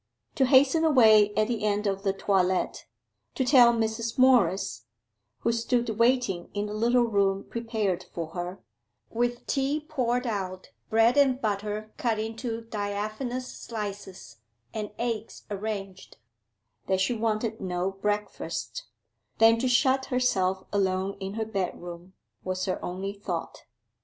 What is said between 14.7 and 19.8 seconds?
and eggs arranged that she wanted no breakfast: then to